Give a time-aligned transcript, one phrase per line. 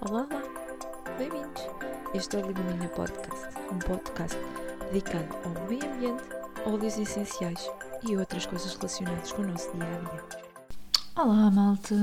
[0.00, 0.42] Olá, olá,
[1.18, 1.62] bem-vindos.
[2.14, 4.36] Este é o Legumina Podcast, um podcast
[4.92, 6.22] dedicado ao meio ambiente,
[6.66, 7.70] óleos essenciais
[8.06, 10.24] e outras coisas relacionadas com o nosso dia a dia.
[11.16, 11.94] Olá, malta,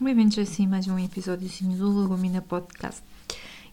[0.00, 3.02] bem-vindos assim a mais um episódiozinho do Legumina Podcast.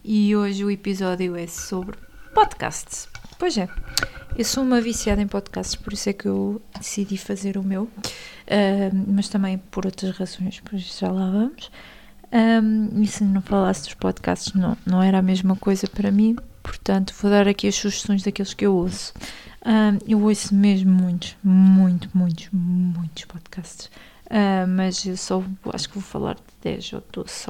[0.04, 1.96] E hoje o episódio é sobre
[2.34, 3.08] podcasts.
[3.38, 3.68] Pois é,
[4.36, 7.84] eu sou uma viciada em podcasts, por isso é que eu decidi fazer o meu,
[7.84, 7.90] uh,
[9.08, 11.70] mas também por outras razões, por isso já lá vamos.
[12.32, 16.36] Um, e se não falasse dos podcasts, não, não era a mesma coisa para mim,
[16.62, 19.12] portanto, vou dar aqui as sugestões daqueles que eu ouço.
[19.64, 23.86] Um, eu ouço mesmo muitos, muito, muitos, muitos podcasts,
[24.26, 27.48] uh, mas eu só acho que vou falar de 10 ou 12 só.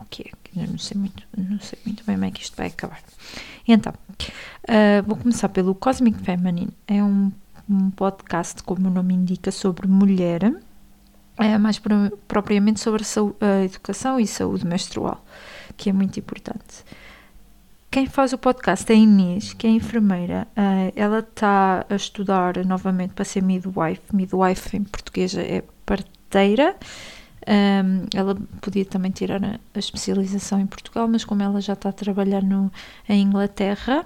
[0.00, 0.66] O que é?
[0.66, 3.00] Não sei muito, não sei muito bem como é que isto vai acabar.
[3.68, 6.70] Então, uh, vou começar pelo Cosmic Feminine.
[6.86, 7.30] É um,
[7.68, 10.52] um podcast, como o nome indica, sobre mulher
[11.38, 11.80] é mais
[12.26, 15.24] propriamente sobre a, a educação e saúde menstrual,
[15.76, 16.84] que é muito importante.
[17.90, 20.46] Quem faz o podcast é a Inês, que é enfermeira.
[20.56, 24.02] Uh, ela está a estudar novamente para ser midwife.
[24.12, 26.76] Midwife em português é parteira.
[28.12, 32.42] Ela podia também tirar a, especialização em Portugal, mas como ela já está a trabalhar
[32.42, 32.72] no,
[33.08, 34.04] em Inglaterra,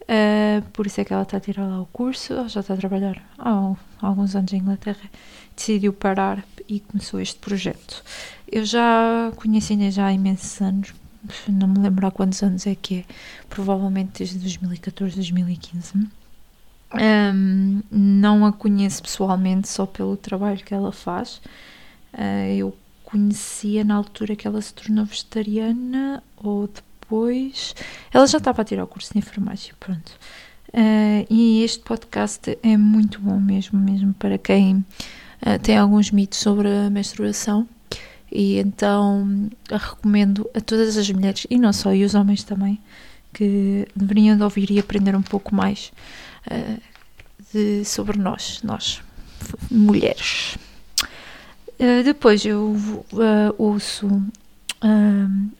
[0.00, 2.32] uh, por isso é que ela está a tirar lá o curso.
[2.32, 5.10] Ela já está a trabalhar há, há alguns anos em Inglaterra
[5.60, 8.02] decidiu parar e começou este projeto.
[8.50, 10.94] Eu já conheci Inês já há imensos anos,
[11.48, 13.04] não me lembro há quantos anos é que é,
[13.48, 16.08] provavelmente desde 2014, 2015.
[16.92, 21.40] Um, não a conheço pessoalmente, só pelo trabalho que ela faz.
[22.12, 27.74] Uh, eu conhecia na altura que ela se tornou vegetariana ou depois.
[28.12, 30.12] Ela já estava a tirar o curso de enfermagem, pronto.
[30.68, 34.84] Uh, e este podcast é muito bom mesmo, mesmo para quem
[35.42, 37.68] uh, tem alguns mitos sobre a menstruação
[38.30, 42.78] e então recomendo a todas as mulheres e não só, e os homens também,
[43.32, 45.92] que deveriam de ouvir e aprender um pouco mais
[46.50, 46.80] uh,
[47.52, 49.02] de, sobre nós, nós,
[49.70, 50.56] mulheres.
[51.78, 52.76] Uh, depois eu
[53.12, 54.22] uh, ouço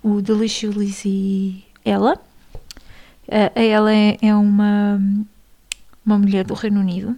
[0.02, 2.14] o Deliciously Ella.
[3.26, 5.00] Uh, ela é, é, uma,
[6.04, 7.16] uma mulher do Reino Unido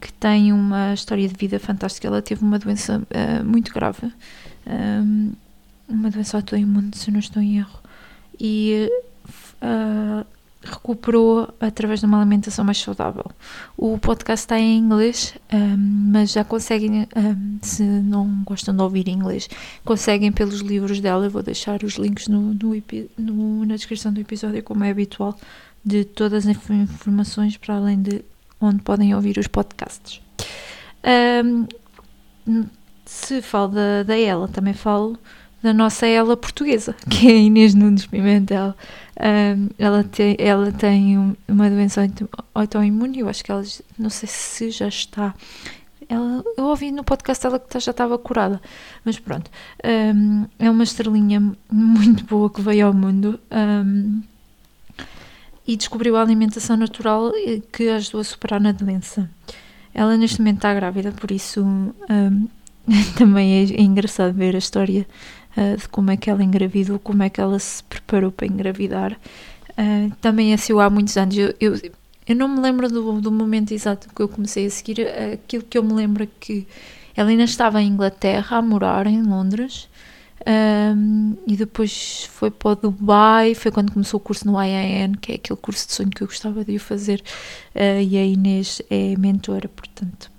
[0.00, 2.06] que tem uma história de vida fantástica.
[2.06, 4.12] Ela teve uma doença uh, muito grave,
[4.66, 5.32] um,
[5.88, 7.78] uma doença autoimune, se não estou em erro,
[8.38, 8.88] e
[9.62, 10.24] uh,
[10.62, 13.24] recuperou através de uma alimentação mais saudável.
[13.76, 15.76] O podcast está em inglês, um,
[16.12, 19.48] mas já conseguem, um, se não gostam de ouvir inglês,
[19.84, 21.26] conseguem pelos livros dela.
[21.26, 22.82] Eu vou deixar os links no, no,
[23.16, 25.38] no, na descrição do episódio, como é habitual,
[25.84, 28.22] de todas as informações, para além de
[28.60, 30.20] onde podem ouvir os podcasts.
[31.04, 31.66] Um,
[33.04, 35.18] se falo da, da Ela, também falo
[35.62, 38.74] da nossa Ela portuguesa, que é a Inês Nunes Pimentel.
[39.20, 42.06] Um, ela, tem, ela tem uma doença
[42.54, 43.62] autoimune, eu acho que ela,
[43.98, 45.34] não sei se já está.
[46.08, 48.60] Ela, eu ouvi no podcast dela que já estava curada,
[49.04, 49.50] mas pronto.
[49.84, 53.38] Um, é uma estrelinha muito boa que veio ao mundo.
[53.50, 54.22] Um,
[55.68, 57.30] e descobriu a alimentação natural
[57.70, 59.28] que ajudou a superar na doença.
[59.92, 62.48] Ela neste momento está grávida, por isso um,
[63.18, 65.06] também é, engraçado ver a história
[65.54, 69.12] uh, de como é que ela engravidou, como é que ela se preparou para engravidar.
[69.72, 71.36] Uh, também assim há muitos anos.
[71.36, 71.78] Eu, eu,
[72.26, 75.06] eu não me lembro do, do, momento exato que eu comecei a seguir.
[75.34, 76.66] Aquilo que eu me lembro é que
[77.14, 79.86] ela ainda estava em Inglaterra a morar em Londres
[80.46, 85.32] um, e depois foi para o Dubai, foi quando começou o curso no IAN, que
[85.32, 87.22] é aquele curso de sonho que eu gostava de fazer.
[87.74, 90.30] Uh, e a Inês é mentora, portanto,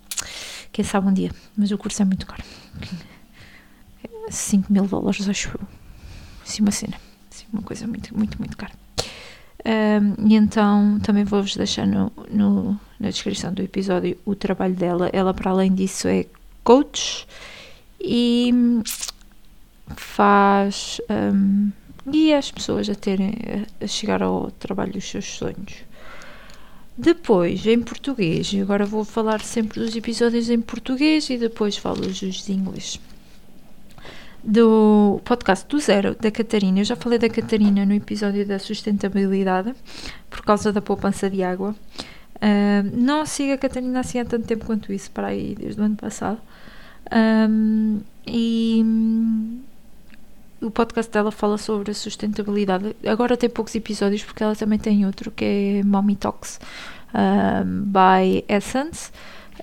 [0.72, 1.32] quem sabe um dia.
[1.56, 2.44] Mas o curso é muito caro
[4.30, 5.68] 5 mil dólares, acho eu.
[6.46, 6.96] Assim, uma cena,
[7.32, 8.74] assim, uma coisa muito, muito, muito cara.
[9.66, 15.09] Um, e então também vou-vos deixar no, no, na descrição do episódio o trabalho dela.
[15.12, 16.26] Ela, para além disso, é
[16.64, 17.28] coach
[18.00, 18.54] e
[19.96, 21.72] faz um,
[22.08, 23.34] guia as pessoas a terem
[23.82, 25.90] a chegar ao trabalho dos seus sonhos.
[26.97, 32.18] Depois, em português, agora vou falar sempre dos episódios em português e depois falo os
[32.18, 33.00] de inglês.
[34.44, 36.80] Do podcast do Zero, da Catarina.
[36.80, 39.74] Eu já falei da Catarina no episódio da sustentabilidade,
[40.30, 41.74] por causa da poupança de água.
[42.35, 45.84] Uh, não sigo a Catarina assim há tanto tempo quanto isso, para aí, desde o
[45.85, 46.40] ano passado.
[47.12, 48.84] Um, e
[50.61, 52.96] o podcast dela fala sobre a sustentabilidade.
[53.06, 56.59] Agora tem poucos episódios porque ela também tem outro que é Mommy Talks
[57.66, 59.11] by Essence.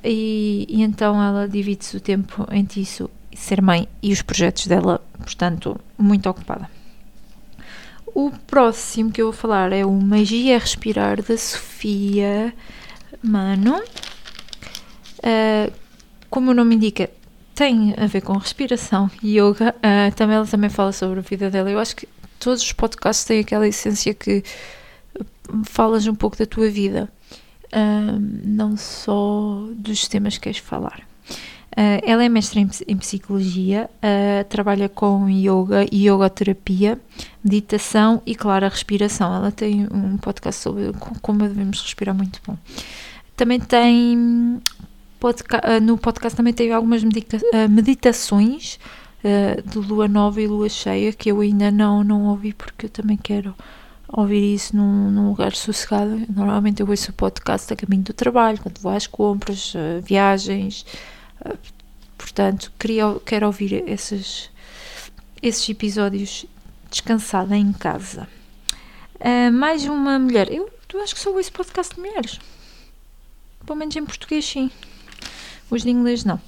[0.05, 5.01] E, e então ela divide-se o tempo entre isso, ser mãe e os projetos dela,
[5.19, 6.69] portanto, muito ocupada.
[8.15, 12.55] o próximo que eu vou falar é o Magia Respirar da Sofia
[13.23, 13.83] Mano.
[15.19, 15.73] Uh,
[16.31, 17.11] como o nome indica,
[17.57, 19.75] tem a ver com respiração e yoga.
[19.79, 21.71] Uh, também ela também fala sobre a vida dela.
[21.71, 22.07] Eu acho que
[22.39, 24.45] todos os podcasts têm aquela essência que
[25.65, 27.09] falas um pouco da tua vida,
[27.73, 31.01] uh, não só dos temas que queres falar.
[31.73, 37.01] Uh, ela é mestre em, em psicologia, uh, trabalha com yoga e yoga-terapia,
[37.43, 39.35] meditação e, claro, a respiração.
[39.35, 40.93] Ela tem um podcast sobre
[41.23, 42.57] como devemos respirar muito bom.
[43.35, 44.61] Também tem
[45.19, 48.79] podca uh, no podcast também tem algumas medita meditações
[49.65, 53.17] de lua nova e lua cheia que eu ainda não, não ouvi porque eu também
[53.17, 53.57] quero
[54.07, 56.23] ouvir isso num, num lugar sossegado.
[56.33, 60.87] Normalmente eu ouço o podcast a caminho do trabalho, quando vou às compras, viagens
[62.37, 64.51] portanto, queria, quero ouvir esses,
[65.41, 66.45] esses episódios
[66.91, 68.29] descansada em casa.
[69.15, 70.53] Uh, mais uma mulher.
[70.53, 72.39] Eu, eu acho que só ouço podcast de mulheres.
[73.65, 74.71] Pelo menos em português, sim.
[75.71, 76.41] Os de inglês, não.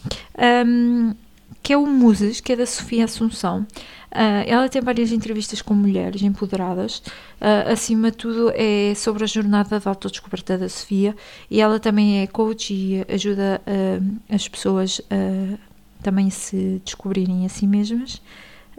[0.67, 1.15] Um,
[1.62, 3.67] que é o Muses, que é da Sofia Assunção.
[4.11, 6.99] Uh, ela tem várias entrevistas com mulheres empoderadas.
[7.41, 11.15] Uh, acima de tudo, é sobre a jornada de autodescoberta da Sofia
[11.50, 15.59] e ela também é coach e ajuda uh, as pessoas a
[16.03, 18.23] também se descobrirem a si mesmas.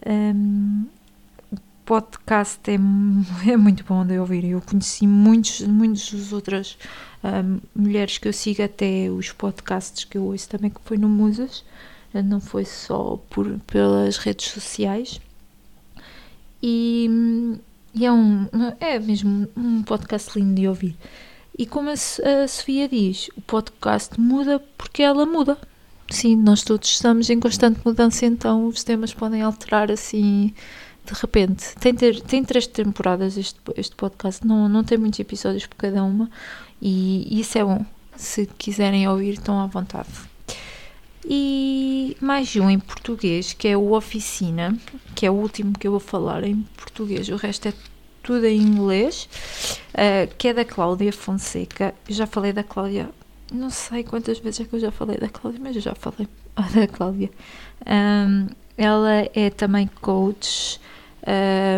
[0.06, 0.85] Um,
[1.89, 2.75] podcast é,
[3.51, 4.45] é muito bom de ouvir.
[4.45, 6.77] Eu conheci muitos, muitas outras
[7.24, 11.09] um, mulheres que eu sigo, até os podcasts que eu ouço também, que foi no
[11.09, 11.63] Musas
[12.13, 15.19] não foi só por, pelas redes sociais.
[16.62, 17.09] E,
[17.94, 18.47] e, é, um,
[18.80, 20.95] é mesmo um podcast lindo de ouvir.
[21.57, 21.95] E como a
[22.47, 25.57] Sofia diz, o podcast muda porque ela muda.
[26.09, 30.51] Sim, nós todos estamos em constante mudança, então os temas podem alterar assim
[31.11, 31.75] de repente.
[31.79, 36.03] Tem, ter, tem três temporadas este, este podcast, não, não tem muitos episódios por cada
[36.03, 36.29] uma,
[36.81, 37.85] e, isso é bom.
[38.15, 40.09] Se quiserem ouvir, estão à vontade
[41.31, 44.75] e mais um em português, que é o Oficina,
[45.13, 47.73] que é o último que eu vou falar em português, o resto é
[48.23, 49.29] tudo em inglês,
[49.94, 51.94] uh, que é da Cláudia Fonseca.
[52.07, 53.09] Eu já falei da Cláudia,
[53.53, 56.27] não sei quantas vezes é que eu já falei da Cláudia, mas eu já falei
[56.73, 57.29] da Cláudia.
[57.85, 60.79] Um, ela é também coach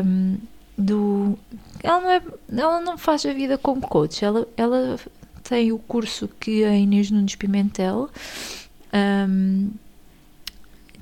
[0.06, 0.38] um,
[0.78, 1.38] do.
[1.84, 2.22] Ela não, é,
[2.58, 5.00] ela não faz a vida como coach, ela, ela
[5.44, 8.10] tem o curso que a Inês Nunes Pimentel
[8.94, 9.72] um,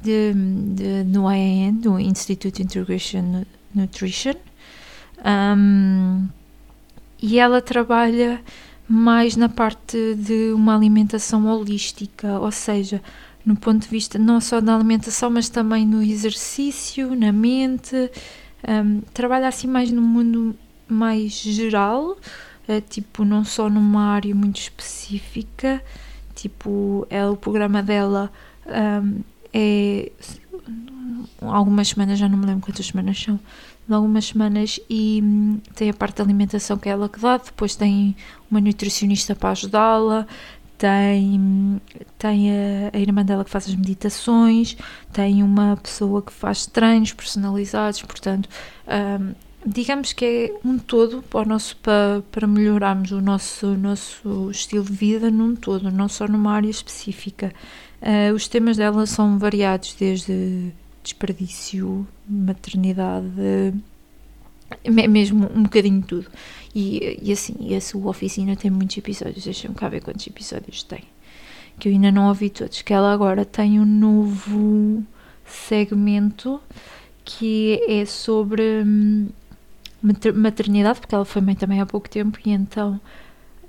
[0.02, 4.36] de, de, no IAN, do Institute Integration Nutrition,
[5.26, 6.28] um,
[7.22, 8.42] e ela trabalha
[8.88, 13.02] mais na parte de uma alimentação holística, ou seja,
[13.50, 17.96] no ponto de vista não só da alimentação, mas também no exercício, na mente,
[18.68, 20.56] um, trabalha assim mais no mundo
[20.88, 22.18] mais geral,
[22.68, 25.84] é, tipo, não só numa área muito específica,
[26.40, 28.32] Tipo, é, o programa dela
[28.66, 29.22] um,
[29.54, 30.10] é
[31.42, 33.38] algumas semanas, já não me lembro quantas semanas são,
[33.90, 37.76] algumas semanas e hum, tem a parte da alimentação que é ela que dá, depois
[37.76, 38.16] tem
[38.50, 40.26] uma nutricionista para ajudá-la,
[40.80, 41.82] tem,
[42.18, 44.78] tem a, a, irmã dela que faz as meditações,
[45.12, 48.48] tem uma pessoa que faz treinos personalizados, portanto,
[48.88, 54.50] um, digamos que é um todo para, o nosso, para, para melhorarmos o nosso, nosso
[54.50, 57.54] estilo de vida num todo, não só numa área específica.
[58.02, 60.72] Uh, os temas dela são variados, desde
[61.04, 63.74] desperdício, maternidade,
[64.90, 66.28] mesmo um bocadinho de tudo.
[66.74, 71.04] E, e assim, essa oficina tem muitos episódios, deixa-me cá ver quantos episódios tem,
[71.80, 75.04] que eu ainda não ouvi todos, que ela agora tem um novo
[75.46, 76.62] segmento
[77.26, 79.30] que é sobre hum,
[80.36, 83.00] maternidade, porque ela foi mãe também há pouco tempo e então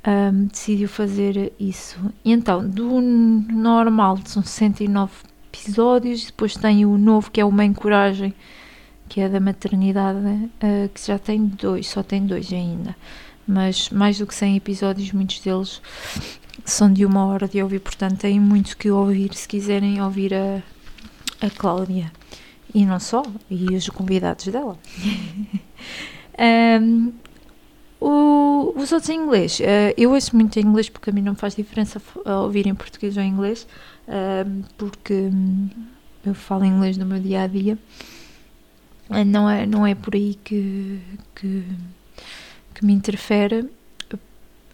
[0.06, 1.98] um, decidiu fazer isso.
[2.24, 5.12] E então, do normal são 69
[5.52, 8.34] episódios, depois tem o novo que é o Mãe Coragem,
[9.10, 12.96] que é da maternidade, uh, que já tem dois, só tem dois ainda.
[13.46, 15.82] Mas mais do que 100 episódios, muitos deles
[16.64, 20.62] são de uma hora de ouvir, portanto tem muito que ouvir se quiserem ouvir a,
[21.44, 22.12] a Cláudia.
[22.72, 24.78] E não só, e os convidados dela.
[26.42, 27.12] Um,
[28.00, 31.34] o, os outros em inglês, uh, eu ouço muito em inglês porque a mim não
[31.34, 33.66] faz diferença ouvir em português ou em inglês,
[34.08, 35.28] uh, porque
[36.24, 37.76] eu falo inglês no meu dia a dia.
[39.10, 41.00] Uh, não, é, não é por aí que,
[41.34, 41.64] que,
[42.74, 43.68] que me interfere.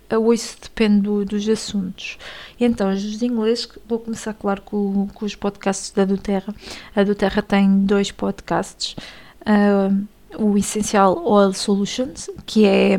[0.08, 2.16] A ouço depende do, dos assuntos.
[2.60, 6.54] Então, os inglês, vou começar, claro, com, com os podcasts da do Terra.
[6.94, 8.94] A do Terra tem dois podcasts.
[9.40, 10.06] Uh,
[10.38, 12.98] o Essential Oil Solutions, que é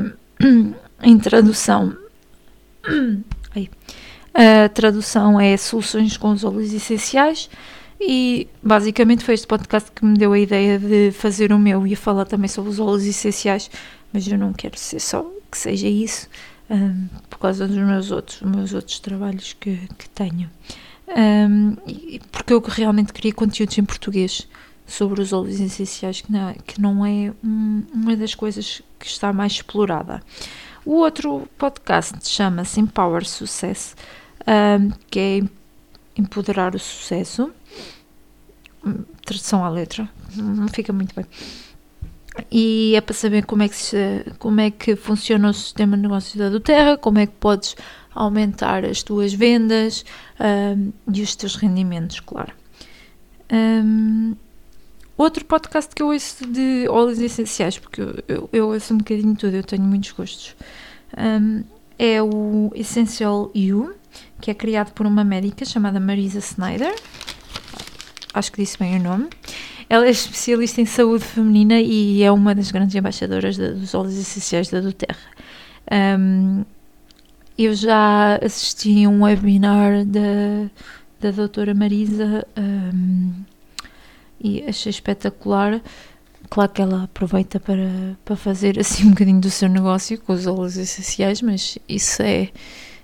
[1.01, 1.95] em tradução.
[4.33, 7.49] a tradução é Soluções com os óleos essenciais.
[7.99, 11.85] E basicamente foi este podcast que me deu a ideia de fazer o meu.
[11.85, 13.69] Ia falar também sobre os óleos essenciais,
[14.13, 16.27] mas eu não quero ser só que seja isso,
[16.69, 20.49] um, por causa dos meus outros, meus outros trabalhos que, que tenho.
[21.07, 21.77] Um,
[22.31, 24.47] porque eu realmente queria conteúdos em português
[24.85, 29.31] sobre os óleos essenciais, que não, que não é um, uma das coisas que está
[29.33, 30.21] mais explorada.
[30.85, 33.95] O outro podcast chama-se Empower Success,
[34.47, 35.41] um, que é
[36.17, 37.51] empoderar o sucesso.
[39.25, 41.25] Tradução à letra, não fica muito bem.
[42.51, 46.03] E é para saber como é que, se, como é que funciona o sistema de
[46.03, 47.75] negócios da Terra, como é que podes
[48.13, 50.05] aumentar as tuas vendas
[50.39, 52.53] um, e os teus rendimentos, claro.
[53.51, 54.35] Um,
[55.17, 59.35] Outro podcast que eu ouço de óleos essenciais, porque eu, eu, eu ouço um bocadinho
[59.35, 60.55] tudo, eu tenho muitos gostos,
[61.17, 61.63] um,
[61.97, 63.95] é o Essential You,
[64.39, 66.93] que é criado por uma médica chamada Marisa Snyder.
[68.37, 69.29] Acho que disse bem o nome.
[69.89, 74.17] Ela é especialista em saúde feminina e é uma das grandes embaixadoras de, dos óleos
[74.17, 75.17] essenciais da Doterra.
[76.19, 76.65] Um,
[77.57, 80.69] eu já assisti a um webinar da,
[81.19, 82.45] da doutora Marisa.
[82.57, 83.31] Um,
[84.39, 85.81] e achei espetacular.
[86.49, 90.45] Claro que ela aproveita para, para fazer assim um bocadinho do seu negócio com os
[90.47, 92.49] óleos essenciais, mas isso é,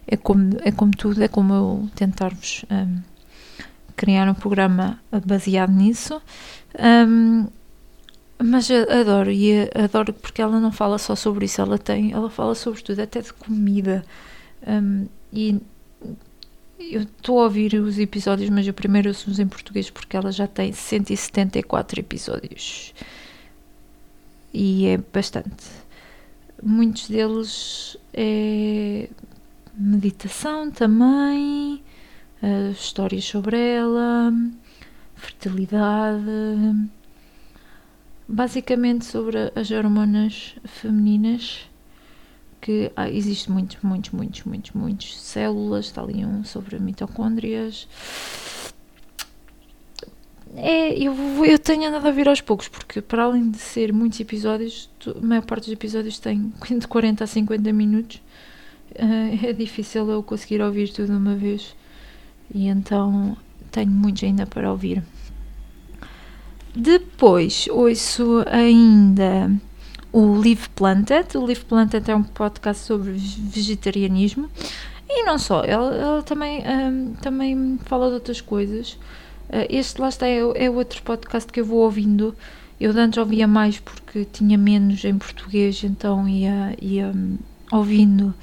[0.08, 3.13] é, como, é como tudo, é como eu tentar-vos um,
[3.96, 6.22] criar um programa baseado nisso.
[6.80, 7.48] Um,
[8.42, 12.56] mas adoro, e adoro porque ela não fala só sobre isso, ela tem, ela fala
[12.56, 14.04] sobre tudo, até de comida.
[14.68, 15.62] Um, e
[16.80, 20.48] eu estou a ouvir os episódios, mas o primeiro ouço-os em português porque ela já
[20.48, 22.94] tem 174 episódios.
[24.54, 25.66] E é bastante.
[26.62, 29.10] Muitos deles é
[29.74, 31.84] meditação também,
[32.44, 34.32] uh, histórias sobre ela,
[35.16, 36.90] fertilidade,
[38.28, 41.70] basicamente sobre as hormonas femininas
[42.64, 47.90] que ah, existe muitos, muitos, muitos, muitos, muitos células, está ali um sobre mitocôndrias.
[50.56, 54.20] É, eu, eu tenho andado a vir aos poucos, porque para além de ser muitos
[54.22, 58.22] episódios, a maior parte dos episódios tem de 40 a 50 minutos,
[58.92, 61.76] uh, é difícil eu conseguir ouvir tudo de uma vez.
[62.52, 63.38] E então
[63.72, 65.04] tenho muitos ainda para ouvir.
[66.76, 69.52] Depois ouço ainda
[70.12, 71.38] o Live Planted.
[71.38, 74.50] O Live Planted é um podcast sobre vegetarianismo
[75.16, 78.94] e não só, ela também, um, também fala de outras coisas.
[79.48, 82.36] Uh, este lá está, é, é outro podcast que eu vou ouvindo.
[82.80, 87.38] Eu antes ouvia mais porque tinha menos em português, então ia, ia um,
[87.72, 88.34] ouvindo.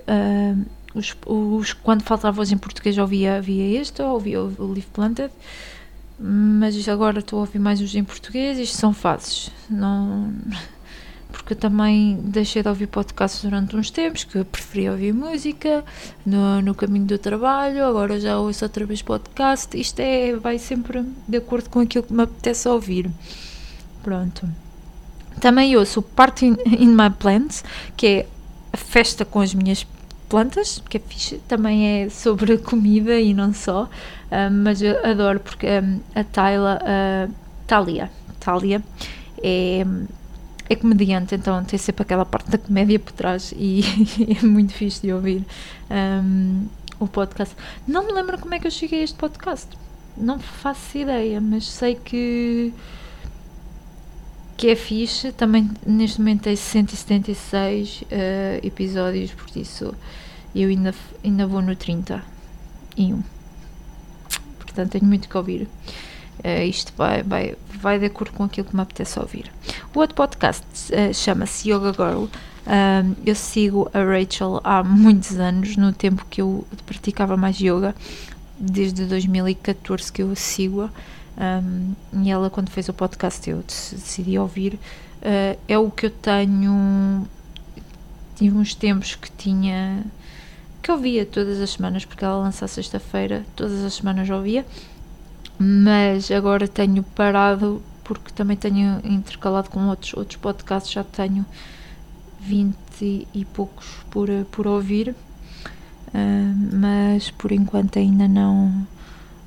[0.00, 0.64] Uh,
[0.94, 5.32] os, os, quando faltava voz em português ouvia, ouvia este, ouvia o, Live Planted
[6.18, 8.58] mas agora estou a ouvir mais os em português.
[8.58, 10.32] Isto são fases, não,
[11.32, 15.84] porque também deixei de ouvir podcasts durante uns tempos, que eu preferia ouvir música
[16.24, 19.78] no, no caminho do trabalho, agora já ouço outra vez podcast.
[19.78, 23.10] Isto é, vai sempre de acordo com aquilo que me apetece ouvir.
[24.02, 24.48] Pronto.
[25.40, 26.46] Também ouço Party
[26.78, 27.64] in My Plants,
[27.96, 28.26] que é
[28.72, 29.84] a festa com as minhas
[30.34, 35.38] plantas, que é fixe, também é sobre comida e não só, um, mas eu adoro
[35.38, 37.32] porque um, a Tyla, uh,
[37.68, 38.10] Thalia,
[38.40, 38.82] Thalia
[39.40, 39.86] é
[40.68, 43.82] é comediante, então tem sempre aquela parte da comédia por trás e
[44.42, 45.44] é muito fixe de ouvir
[45.88, 46.66] um,
[46.98, 47.54] o podcast.
[47.86, 49.68] Não me lembro como é que eu cheguei a este podcast,
[50.16, 52.72] não faço ideia, mas sei que
[54.56, 55.30] que é fixe.
[55.30, 59.94] Também neste momento tem 176 uh, episódios, por isso
[60.54, 63.22] eu ainda, ainda vou no 31.
[64.58, 65.68] Portanto, tenho muito que ouvir.
[66.38, 69.50] Uh, isto vai, vai, vai de acordo com aquilo que me apetece ouvir.
[69.94, 72.24] O outro podcast uh, chama-se Yoga Girl.
[72.24, 77.94] Uh, eu sigo a Rachel há muitos anos, no tempo que eu praticava mais yoga,
[78.58, 80.90] desde 2014 que eu a sigo.
[81.36, 84.74] Um, e ela, quando fez o podcast, eu decidi ouvir.
[84.74, 87.26] Uh, é o que eu tenho.
[88.36, 90.04] Tive uns tempos que tinha.
[90.84, 94.64] Que eu via todas as semanas, porque ela lança sexta-feira, todas as semanas eu ouvia
[95.58, 101.44] mas agora tenho parado porque também tenho intercalado com outros, outros podcasts, já tenho
[102.40, 102.76] 20
[103.32, 105.14] e poucos por, por ouvir,
[106.08, 108.86] uh, mas por enquanto ainda não,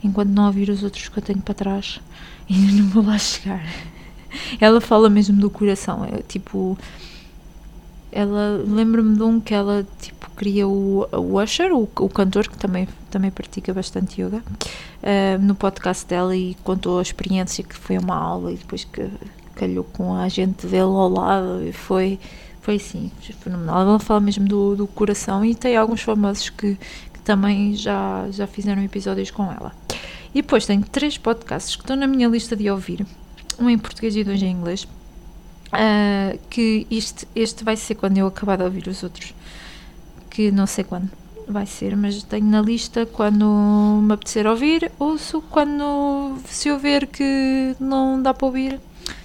[0.04, 2.02] enquanto não ouvir os outros que eu tenho para trás,
[2.50, 3.64] ainda não vou lá chegar.
[4.60, 6.04] ela fala mesmo do coração.
[6.06, 6.78] É tipo.
[8.18, 12.58] Ela lembra-me de um que ela tipo queria o, o Usher, o, o cantor que
[12.58, 17.96] também, também pratica bastante yoga, uh, no podcast dela e contou a experiência que foi
[18.00, 19.08] uma aula e depois que
[19.54, 22.20] calhou com a agente dele ao lado e foi,
[22.60, 23.82] foi assim, fenomenal.
[23.82, 26.76] Ela fala mesmo do, do coração e tem alguns famosos que,
[27.14, 29.72] que também já, já fizeram episódios com ela.
[30.34, 33.06] E depois tenho três podcasts que estão na minha lista de ouvir,
[33.60, 34.88] um em português e dois em inglês.
[35.68, 39.34] Uh, que este, este vai ser quando eu acabar de ouvir os outros,
[40.30, 41.10] que não sei quando
[41.48, 43.46] vai ser, mas tenho na lista quando
[44.04, 48.80] me apetecer ouvir, ouço quando se eu ver que não dá para ouvir,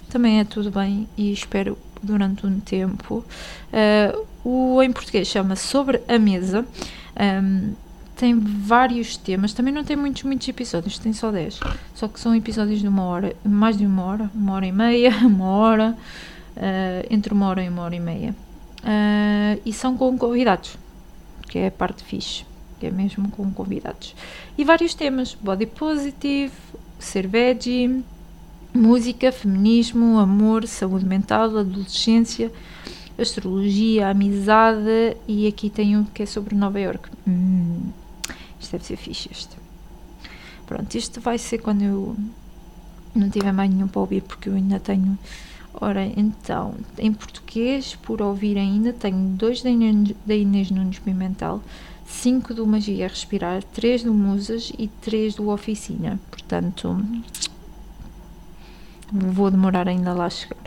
[0.08, 3.24] também é tudo bem e espero durante um tempo.
[3.72, 6.66] Uh, o em português chama Sobre a Mesa.
[7.18, 7.74] Um,
[8.16, 11.58] tem vários temas, também não tem muitos, muitos episódios, tem só 10.
[11.94, 15.10] Só que são episódios de uma hora, mais de uma hora, uma hora e meia,
[15.26, 15.96] uma hora,
[17.10, 18.34] entre uma hora e uma hora e meia.
[18.82, 20.76] Uh, e são com convidados,
[21.48, 22.44] que é a parte fixe,
[22.80, 24.14] que é mesmo com convidados.
[24.58, 26.52] E vários temas: body positive,
[26.98, 28.02] ser veggie,
[28.74, 32.50] música, feminismo, amor, saúde mental, adolescência,
[33.16, 35.16] astrologia, amizade.
[35.28, 37.08] E aqui tem um que é sobre Nova York.
[37.26, 37.90] Hum,
[38.60, 39.28] isto deve ser fixe.
[39.30, 39.56] Este.
[40.66, 42.16] Pronto, isto vai ser quando eu
[43.14, 45.16] não tiver mais nenhum para ouvir, porque eu ainda tenho
[45.74, 51.62] Ora, então, em português, por ouvir ainda, tenho dois da Inês, Nunes Pimentel,
[52.06, 56.20] cinco do Magia Respirar, três do Musas e três do Oficina.
[56.30, 56.94] Portanto,
[59.10, 60.58] vou demorar ainda lá a chegar.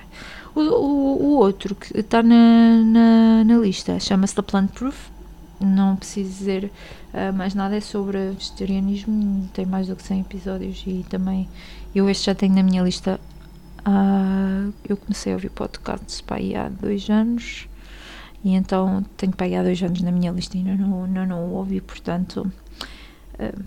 [0.56, 5.10] O, o, o outro que está na, na, na lista chama-se The Plant Proof.
[5.60, 6.72] Não preciso dizer
[7.14, 9.50] uh, mais nada, é sobre vegetarianismo.
[9.54, 11.48] Tem mais do que 100 episódios e também
[11.94, 13.20] eu este já tenho na minha lista
[13.88, 17.68] Uh, eu comecei a ouvir podcasts para aí há dois anos
[18.44, 21.46] e então tenho para aí há dois anos na minha lista e não, não, não
[21.46, 22.52] o ouvi, portanto
[23.40, 23.64] uh,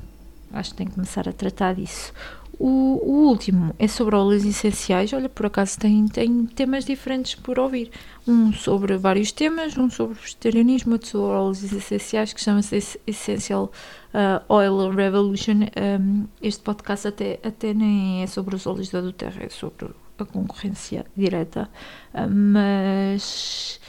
[0.53, 2.12] acho que tenho que começar a tratar disso.
[2.59, 5.12] O, o, último é sobre óleos essenciais.
[5.12, 7.88] Olha, por acaso tem, tem temas diferentes por ouvir.
[8.27, 13.71] Um sobre vários temas, um sobre vegetarianismo, outro sobre óleos essenciais, que chama-se Essential
[14.12, 15.69] uh, Oil Revolution.
[16.01, 19.90] Um, este podcast até, até nem é sobre os óleos da Terra, é sobre
[20.25, 21.69] a concorrência direta,
[22.13, 23.81] ah, mas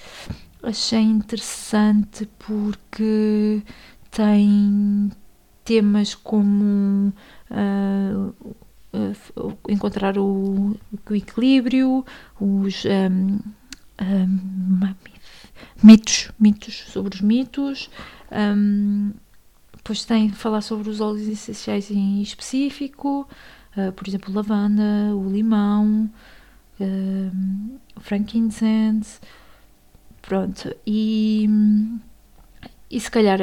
[0.64, 3.62] achei interessante porque
[4.12, 5.12] tem
[5.64, 7.14] temas como
[7.52, 8.36] uh,
[8.94, 10.76] uh, encontrar o,
[11.10, 12.04] o, equilíbrio,
[12.40, 13.40] os um,
[14.02, 14.96] um,
[15.84, 17.90] mitos, mitos sobre os mitos.
[18.32, 19.12] Um,
[19.76, 23.28] depois tem falar sobre os óleos essenciais em específico,
[23.78, 26.10] uh, por exemplo, lavanda, o limão,
[26.80, 29.20] uh, frankincense,
[30.22, 31.48] pronto, e,
[32.90, 33.40] e se calhar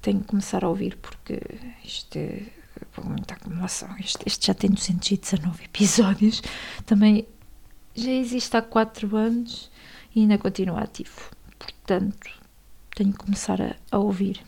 [0.00, 1.40] tenho que começar a ouvir porque
[1.84, 2.46] isto é
[3.04, 6.42] muita acumulação, este, este já tem 219 episódios,
[6.86, 7.26] também
[7.94, 9.70] já existe há 4 anos
[10.14, 12.28] e ainda continua ativo, portanto
[12.94, 14.40] tenho que começar a, a ouvir.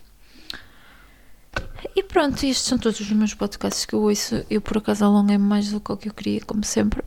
[2.10, 4.44] Pronto, estes são todos os meus podcasts que eu ouço.
[4.50, 7.02] Eu por acaso alonguei mais do que eu queria, como sempre.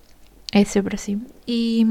[0.52, 1.22] É sempre assim.
[1.46, 1.86] E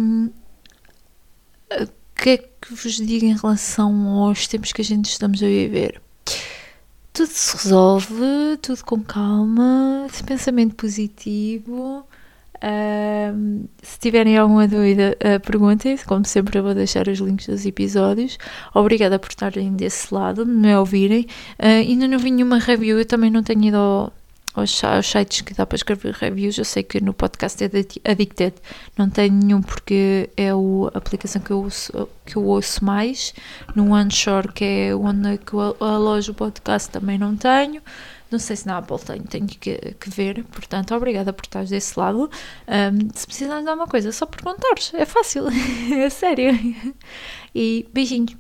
[1.71, 5.47] o que é que vos digo em relação aos tempos que a gente estamos a
[5.47, 6.01] viver?
[7.13, 12.07] Tudo se resolve, tudo com calma, pensamento positivo
[12.63, 16.05] Uh, se tiverem alguma dúvida, uh, perguntem-se.
[16.05, 18.39] Como sempre, eu vou deixar os links dos episódios.
[18.73, 21.27] Obrigada por estarem desse lado, de me ouvirem.
[21.59, 24.13] Uh, ainda não vi nenhuma review, eu também não tenho ido ao,
[24.55, 26.57] aos, sites que dá para escrever reviews.
[26.57, 28.55] Eu sei que no podcast é Addicted
[28.97, 30.55] não tenho nenhum porque é a
[30.95, 33.35] aplicação que eu, ouço, que eu ouço mais.
[33.75, 37.83] No OneShore, que é onde que eu alojo o podcast, também não tenho.
[38.33, 40.45] Não sei se na Apple tenho, tenho que, que ver.
[40.45, 42.31] Portanto, obrigada por estares desse lado.
[42.67, 44.93] Um, se precisares de alguma coisa, é só perguntares.
[44.95, 45.45] É fácil,
[45.93, 46.53] é sério.
[47.55, 48.37] E beijinhos.